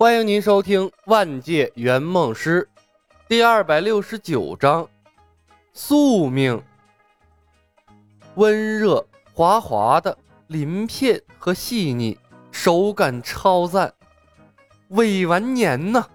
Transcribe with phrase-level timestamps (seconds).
[0.00, 2.66] 欢迎您收听《万界圆梦师》
[3.28, 4.88] 第二百六十九章：
[5.74, 6.58] 宿命。
[8.36, 10.16] 温热滑滑的
[10.46, 12.18] 鳞片和细腻，
[12.50, 13.92] 手感超赞。
[14.88, 16.06] 尾完年呢？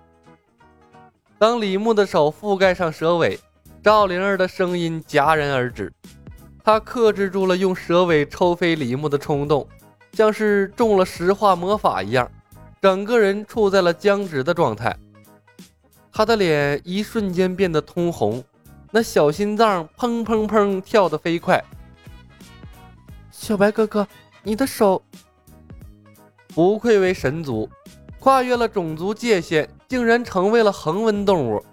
[1.38, 3.40] 当李牧的手覆盖上蛇尾，
[3.84, 5.94] 赵灵儿的声音戛然而止。
[6.64, 9.70] 他克制住了用蛇尾抽飞李牧的冲动，
[10.14, 12.28] 像是中了石化魔法一样。
[12.86, 14.96] 整个人处在了僵直的状态，
[16.12, 18.44] 他的脸一瞬间变得通红，
[18.92, 21.60] 那小心脏砰砰砰跳得飞快。
[23.32, 24.08] 小白哥哥，
[24.44, 25.02] 你的手
[26.50, 27.68] 不愧为神族，
[28.20, 31.66] 跨越了种族界限，竟然成为了恒温动物。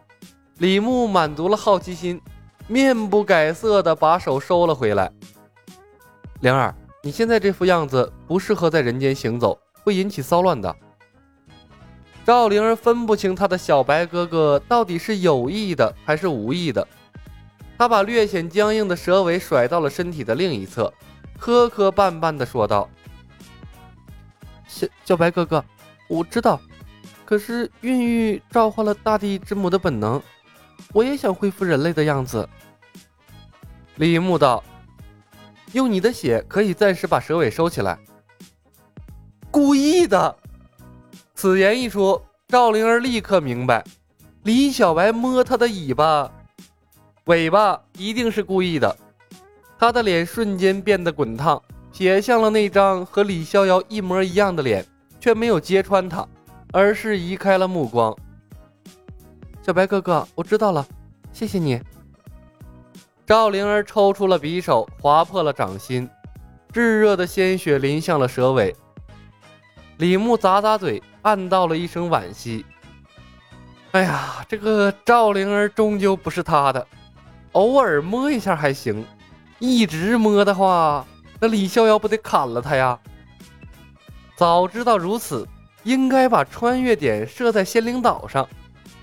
[0.60, 2.18] 李牧满足了好奇心，
[2.68, 5.12] 面不改色的把手收了回来。
[6.40, 10.74] 灵儿，你现在这副样子不适合在人间行走，会引起骚乱的。
[12.24, 16.86] 赵灵儿分不清他的小白哥哥到底是有意的还是无意的，
[17.76, 20.92] 他把略显僵硬的蛇尾甩到了身体的另一侧，
[21.36, 22.88] 磕磕绊绊地说道
[24.68, 25.64] ：“小小白哥哥，
[26.08, 26.60] 我知道，
[27.24, 30.22] 可是孕育召唤了大地之母的本能，
[30.92, 32.48] 我也想恢复人类的样子。”
[33.96, 34.62] 李牧道
[35.74, 37.98] ：“用你的血可以暂时把蛇尾收起来。”
[39.50, 40.36] 故意的。
[41.42, 43.82] 此言一出，赵灵儿立刻明白，
[44.44, 46.30] 李小白摸她的尾巴，
[47.24, 48.96] 尾巴一定是故意的。
[49.76, 51.60] 她的脸瞬间变得滚烫，
[51.92, 54.86] 瞥向了那张和李逍遥一模一样的脸，
[55.18, 56.24] 却没有揭穿他，
[56.70, 58.16] 而是移开了目光。
[59.62, 60.86] 小白哥哥，我知道了，
[61.32, 61.82] 谢谢你。
[63.26, 66.08] 赵灵儿抽出了匕首，划破了掌心，
[66.72, 68.72] 炙热的鲜血淋向了蛇尾。
[69.98, 71.02] 李牧咂咂嘴。
[71.22, 72.64] 暗道了一声惋惜。
[73.92, 76.86] 哎呀，这个赵灵儿终究不是他的，
[77.52, 79.04] 偶尔摸一下还行，
[79.58, 81.06] 一直摸的话，
[81.40, 82.98] 那李逍遥不得砍了他呀？
[84.34, 85.46] 早知道如此，
[85.84, 88.48] 应该把穿越点设在仙灵岛上，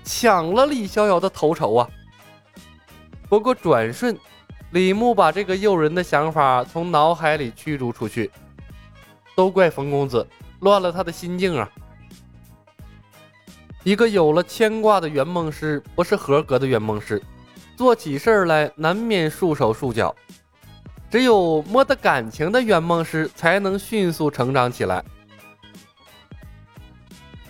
[0.02, 1.88] 抢了李逍遥的头筹啊！
[3.28, 4.18] 不过转瞬，
[4.72, 8.30] 李牧把这个诱人的想法从脑海里驱逐出去。
[9.36, 10.26] 都怪冯公子，
[10.58, 11.70] 乱了他的心境啊！
[13.82, 17.22] 一个有了牵挂的圆梦师，不是合格的圆梦师，
[17.76, 20.14] 做起事儿来难免束手束脚。
[21.10, 25.02] 只有摸得感情的圆梦师，才能迅速成长起来。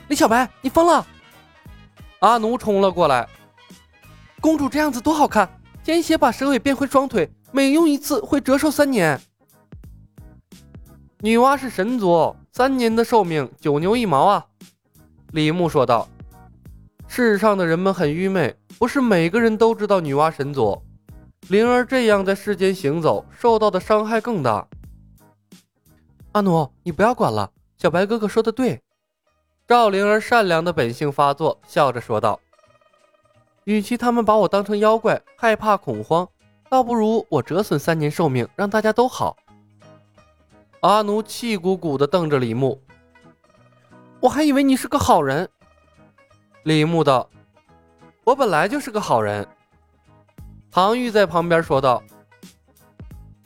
[0.07, 1.05] 李小白，你疯了！
[2.21, 3.29] 阿奴冲了过来。
[4.41, 5.49] 公主这样子多好看，
[5.83, 9.21] 鲜血把蛇尾变回双腿，每用一次会折寿三年。
[11.19, 14.47] 女娲是神族，三年的寿命，九牛一毛啊！
[15.33, 16.09] 李牧说道。
[17.13, 20.81] 世上的人们很愚昧，不是每个人都知道女娲神族。
[21.49, 24.65] 灵儿这样在世间行走，受到的伤害更大。
[26.31, 28.81] 阿奴，你不要管了，小白哥哥说的对。
[29.67, 32.39] 赵灵儿善良的本性发作，笑着说道
[33.67, 36.29] ：“与其他们把我当成妖怪，害怕恐慌，
[36.69, 39.37] 倒不如我折损三年寿命，让大家都好。”
[40.83, 42.81] 阿奴气鼓鼓地瞪着李牧
[44.23, 45.51] ：“我还以为你是个好人。”
[46.65, 47.27] 李牧道
[48.23, 49.47] ：“我本来就是个好人。”
[50.71, 52.03] 唐玉在旁边说道：“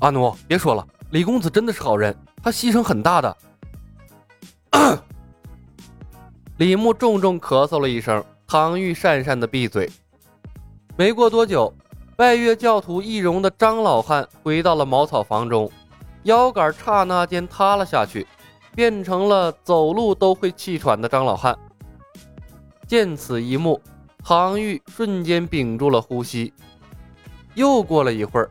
[0.00, 3.36] 阿奴，别说了，李公子真的是好人，他牺牲很大的。
[6.58, 9.91] ”李牧重重咳嗽了一声，唐玉讪讪的闭嘴。
[10.97, 11.72] 没过多久，
[12.16, 15.70] 拜月教徒易容的张老汉回到了茅草房中，
[16.24, 18.26] 腰杆刹那间塌了下去，
[18.74, 21.56] 变成了走路都会气喘的张老汉。
[22.87, 23.81] 见此一幕，
[24.22, 26.53] 唐玉瞬间屏住了呼吸。
[27.55, 28.50] 又过了一会儿，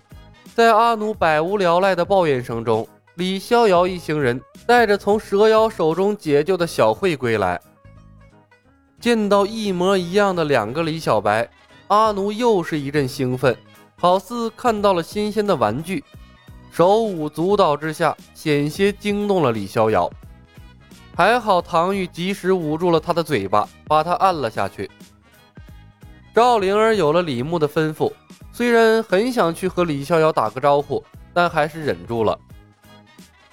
[0.56, 7.60] 在阿奴百无聊赖的抱怨声中，李逍遥一行人带着从蛇妖手中解救的小慧归来。
[9.00, 11.50] 见到一模一样的两个李小白，
[11.88, 13.56] 阿奴又是一阵兴奋，
[13.98, 16.04] 好似看到了新鲜的玩具，
[16.72, 20.10] 手舞足蹈之下，险些惊动了李逍遥。
[21.16, 24.90] 还好唐玉及时捂住了他的嘴巴，把他按了下去。
[26.34, 28.12] 赵灵儿有了李牧的吩咐，
[28.52, 32.38] 虽然很想去和李逍遥打个招呼，但还是忍住了。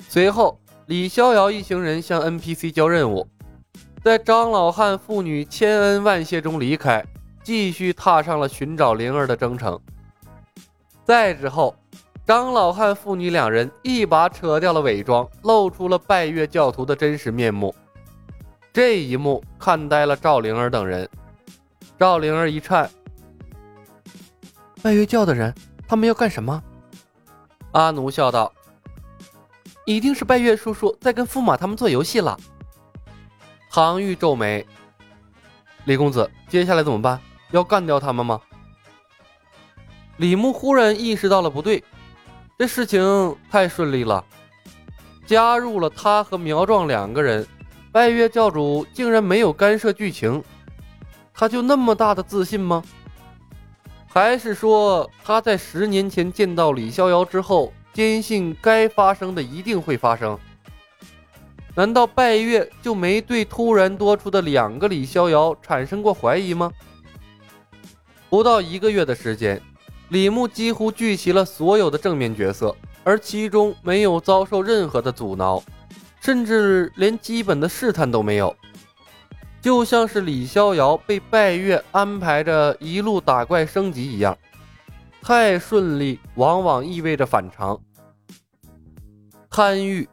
[0.09, 3.29] 随后，李逍遥一行人向 NPC 交任务，
[4.03, 7.05] 在张老汉父女千恩万谢中离开，
[7.45, 9.79] 继续踏上了寻找灵儿的征程。
[11.05, 11.77] 再之后。
[12.31, 17.75] 张老汉父女两人一把扯掉了伪装，露出了拜月教徒的真实面目。
[18.73, 21.11] 这一幕看呆了赵灵儿等人。
[21.99, 22.88] 赵灵儿一颤
[24.81, 25.53] ：“拜月教的人，
[25.88, 26.62] 他们要干什么？”
[27.75, 28.53] 阿奴笑道
[29.85, 32.38] ：“一定是拜月叔叔在跟驸马他们做游戏了。”
[33.73, 34.65] 唐玉皱眉
[35.85, 37.21] ：“李公子，接下来怎么办？
[37.50, 38.41] 要干掉他们吗？”
[40.19, 41.83] 李牧忽然意识到了不对，
[42.61, 44.23] 这事情太顺利了，
[45.25, 47.47] 加入了他和苗壮两个人，
[47.91, 50.45] 拜月教主竟然没有干涉剧情，
[51.33, 52.85] 他就那么大的自信吗？
[54.07, 60.39] 还是说他在十年前见到李逍遥之后，坚信该发生的一定会发生？
[61.75, 66.71] 难道拜月就没对突然多出的两个李逍遥产生过怀疑吗？
[68.29, 69.59] 不到一个月的时间，
[70.11, 72.75] 李牧几乎聚齐了所有的正面角色，
[73.05, 75.62] 而其中没有遭受任何的阻挠，
[76.21, 78.55] 甚至连基本的试探都没有。
[79.62, 84.37] 就像是李逍遥被拜月安排着一路打怪升级一样，
[85.23, 87.79] 太顺利往往意味着反常。
[89.49, 90.09] 贪欲，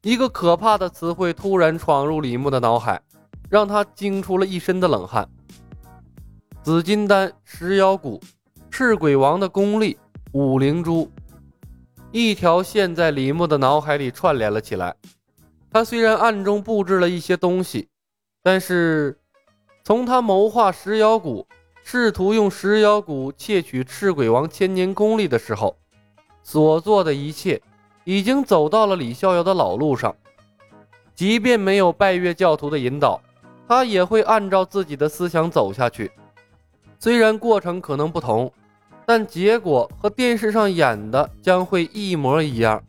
[0.00, 3.02] 一个可怕的词汇突然闯入李牧的脑海，
[3.50, 5.28] 让他惊出了一身的冷汗。
[6.62, 8.22] 紫金丹、石妖骨、
[8.84, 9.96] 赤鬼王的功力、
[10.32, 11.08] 五灵珠，
[12.10, 14.92] 一条线在李牧的脑海里串联了起来。
[15.70, 17.88] 他虽然暗中布置了一些东西。
[18.42, 19.16] 但是，
[19.84, 21.46] 从他谋划食妖谷，
[21.84, 25.76] 试图用食妖谷窃取赤鬼王千年功力的时候，
[26.42, 27.62] 所做的一切，
[28.02, 30.12] 已经走到了李逍遥的老路上。
[31.14, 33.22] 即便没有拜月教徒的引导，
[33.68, 36.10] 他也会按照自己的思想走下去。
[36.98, 38.52] 虽然过程可能不同，
[39.14, 42.82] 但结果和电视上演的将会一模一样。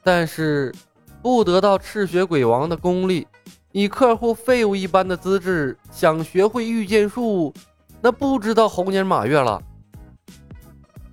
[0.00, 0.72] 但是，
[1.20, 3.26] 不得到赤血鬼王的功力。
[3.72, 7.52] 以客户废物一般的资质想学会御剑术，
[8.00, 9.60] 那不知道猴年马月了。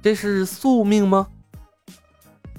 [0.04, 1.25] 这是宿命吗？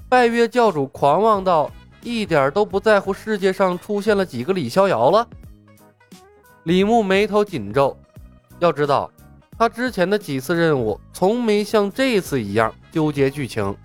[0.09, 1.71] 拜月教主狂妄到
[2.03, 5.25] 一点都不在乎世界上出现了几个李逍遥了。
[6.63, 7.97] 李牧眉头紧皱，
[8.59, 9.09] 要知道
[9.57, 13.75] 他之前的几次任务从没像这次一样纠结剧情。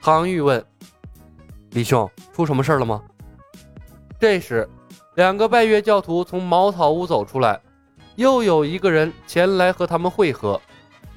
[0.00, 0.64] 唐玉问
[1.72, 3.02] ：“李兄，出什么事了吗？”
[4.18, 4.68] 这时。
[5.14, 7.60] 两个拜月教徒从茅草屋走出来，
[8.16, 10.58] 又有一个人前来和他们会合。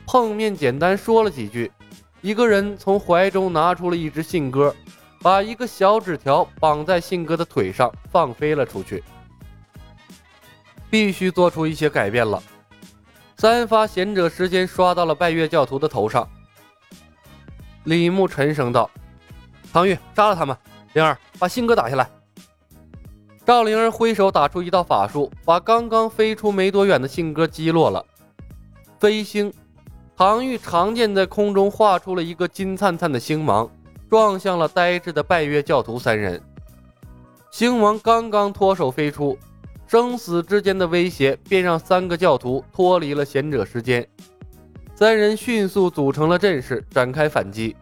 [0.05, 1.71] 碰面简单说了几句，
[2.19, 4.75] 一个人从怀中拿出了一只信鸽，
[5.21, 9.01] 把一个小纸条绑在信鸽的腿上，放飞了出去。
[10.89, 12.43] 必须做出一些改变了。
[13.37, 16.27] 三发贤者时间刷到了拜月教徒的头上。
[17.83, 18.89] 李牧沉声道
[19.71, 20.57] ：“唐玉，杀了他们！
[20.93, 22.09] 灵儿，把信鸽打下来。”
[23.45, 28.03] 赵灵儿挥手打出一道法术，把刚刚飞出没多远的信鸽击落了。
[28.99, 29.53] 飞星，
[30.15, 33.69] 唐玉长剑在空中画出了一个金灿灿的星芒，
[34.09, 36.41] 撞向了呆滞的拜月教徒三人。
[37.51, 39.37] 星芒刚刚脱手飞出，
[39.87, 44.07] 生死之间的威胁便让三个教徒脱离了贤者时间。
[44.95, 47.75] 三人迅速组成了阵势，展开反击。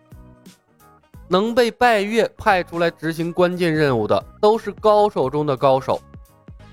[1.30, 6.02] 能被拜月派出来执行关键任务的，都是高手中的高手。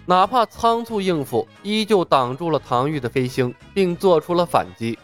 [0.06, 4.98] 哪怕仓促应付，依旧挡住了唐玉的飞星，并做出了反击。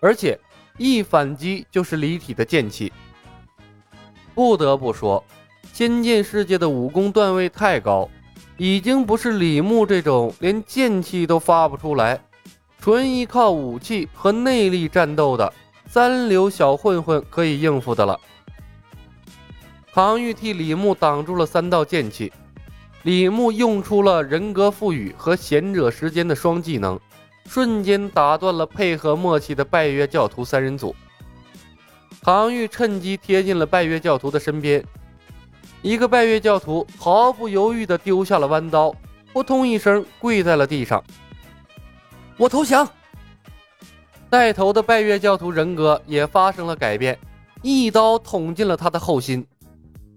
[0.00, 0.38] 而且
[0.76, 2.92] 一反击就是离体的剑气。
[4.34, 5.24] 不得不说，
[5.72, 8.08] 仙剑世界的武功段位太高，
[8.58, 12.20] 已经不是李牧这种连剑气都发不出来，
[12.80, 15.52] 纯依靠武器和内力战斗的
[15.86, 18.18] 三流小混混可以应付的了。
[19.92, 22.32] 唐玉替李牧挡住了三道剑气，
[23.04, 26.98] 李牧用出了人格赋予和贤者时间的双技能，
[27.46, 30.94] 瞬间打断了配合默契的拜月教徒三人组。
[32.20, 34.84] 唐玉趁机贴近了拜月教徒的身边，
[35.82, 38.92] 一个拜月教徒毫不犹豫地丢下了弯刀，
[39.32, 41.02] 扑通一声跪在了地上。
[42.36, 42.88] 我投降。
[44.28, 47.18] 带头的拜月教徒人格也发生了改变，
[47.62, 49.46] 一刀捅进了他的后心。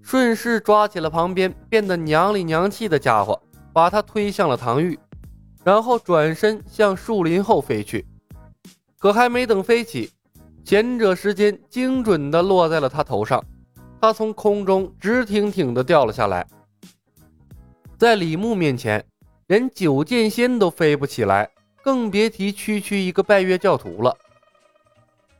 [0.01, 3.39] 顺势抓起了旁边变得娘里娘气的家伙，
[3.71, 4.99] 把他推向了唐玉，
[5.63, 8.05] 然后转身向树林后飞去。
[8.97, 10.11] 可还没等飞起，
[10.65, 13.41] 贤者时间精准地落在了他头上，
[14.01, 16.45] 他从空中直挺挺地掉了下来。
[17.99, 19.05] 在李牧面前，
[19.45, 21.47] 连九剑仙都飞不起来，
[21.83, 24.17] 更别提区区一个拜月教徒了。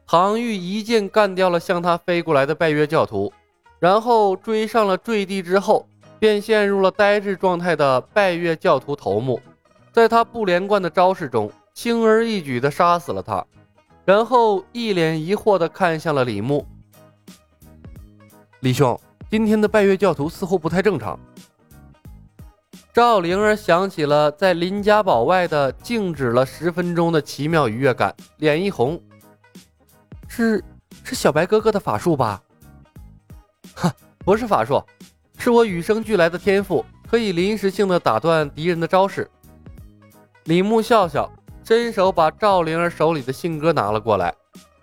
[0.06, 3.34] 唐玉一剑干掉了向他飞过来的拜月教徒。
[3.80, 5.88] 然后追上了坠地之后，
[6.20, 9.42] 便陷入了呆滞状态的拜月教徒头目，
[9.92, 13.44] 在他不连贯的招式中，轻而易举地杀死了他，
[14.06, 16.64] 然后一脸疑惑地看向了李牧。
[18.62, 21.20] 李兄，今天的拜月教徒似乎不太正常。
[22.94, 29.02] 赵灵儿想起了在林家堡外的静止了十分钟的奇妙愉悦感，脸一红。
[30.28, 30.64] 是，
[31.04, 32.40] 是小白哥哥的法术吧？
[33.74, 34.80] 哈，不是法术。
[35.40, 39.28] 是我与生俱来的天赋，可以临时性的打断敌人的招式。
[40.44, 41.28] 李牧笑笑，
[41.64, 44.32] 伸手把赵灵儿手里的信鸽拿了过来，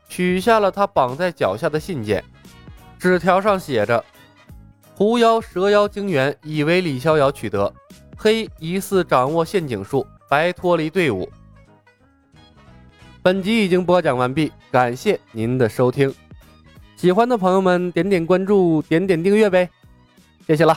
[0.08, 2.24] 取下了他绑在脚下的信件。
[2.98, 4.04] 纸条上写着
[4.94, 7.72] ：“狐妖蛇妖精元已为李逍遥取得，
[8.16, 11.30] 黑疑似掌握陷阱术，白脱离队伍。”
[13.22, 16.12] 本集已经播讲完毕，感谢您的收听。
[16.96, 19.68] 喜欢的朋友们点点关注，点点订阅呗。
[20.46, 20.76] 谢谢了。